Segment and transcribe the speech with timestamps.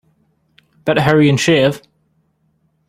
[0.83, 1.79] Better hurry and shave.